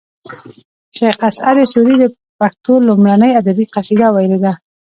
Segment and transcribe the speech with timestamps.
[0.95, 2.05] شیخ اسعد سوري د
[2.39, 4.51] پښتو لومړنۍ ادبي قصیده ویلې ده